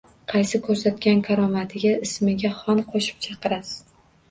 [0.31, 3.79] Qaysi ko'rsatgan karomatiga ismiga xon qo'shib chaqirasiz